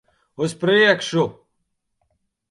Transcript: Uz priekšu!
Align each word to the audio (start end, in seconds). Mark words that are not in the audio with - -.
Uz 0.43 0.53
priekšu! 0.61 1.25